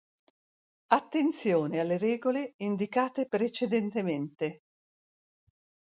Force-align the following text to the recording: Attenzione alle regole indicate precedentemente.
Attenzione 0.93 1.79
alle 1.79 1.99
regole 1.99 2.55
indicate 2.57 3.27
precedentemente. 3.27 4.61